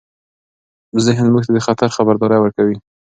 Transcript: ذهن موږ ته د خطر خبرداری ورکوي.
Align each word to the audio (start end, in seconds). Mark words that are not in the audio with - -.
ذهن 1.05 1.25
موږ 1.33 1.43
ته 1.47 1.51
د 1.55 1.59
خطر 1.67 1.89
خبرداری 1.97 2.37
ورکوي. 2.41 2.77